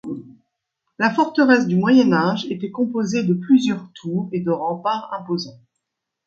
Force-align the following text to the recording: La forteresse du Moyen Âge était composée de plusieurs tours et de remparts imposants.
La 0.97 1.13
forteresse 1.13 1.67
du 1.67 1.75
Moyen 1.75 2.11
Âge 2.11 2.47
était 2.49 2.71
composée 2.71 3.21
de 3.21 3.35
plusieurs 3.35 3.87
tours 3.93 4.29
et 4.31 4.39
de 4.39 4.49
remparts 4.49 5.13
imposants. 5.13 5.59